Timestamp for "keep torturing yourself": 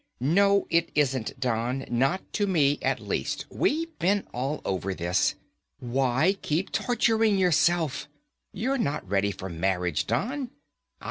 6.41-8.07